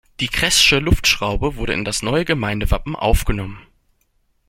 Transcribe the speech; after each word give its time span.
Die 0.19 0.29
Kress´sche 0.29 0.79
Luftschraube 0.79 1.57
wurde 1.57 1.73
in 1.75 1.85
das 1.85 2.01
neue 2.01 2.25
Gemeindewappen 2.25 2.95
aufgenommen. 2.95 3.61